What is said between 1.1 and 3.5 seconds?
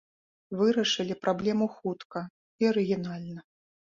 праблему хутка і арыгінальна.